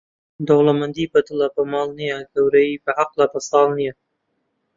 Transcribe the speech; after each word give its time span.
دەوڵەمەندی 0.47 1.09
بەدڵە 1.13 1.47
بە 1.55 1.63
ماڵ 1.71 1.89
نییە، 1.99 2.17
گەورەیی 2.33 2.81
بە 2.83 2.91
عەقڵە 2.99 3.25
بە 3.33 3.39
ساڵ 3.49 3.67
نییە. 3.77 3.93